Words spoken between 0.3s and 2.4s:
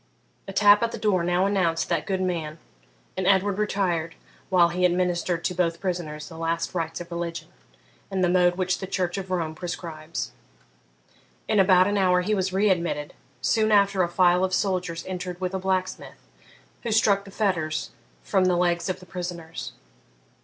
A tap at the door now announced that good